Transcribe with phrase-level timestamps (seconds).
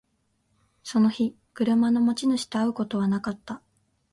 [0.81, 3.61] その日、車の持ち主と会うことはなかった